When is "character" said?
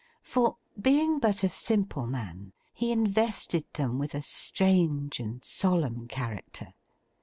6.07-6.73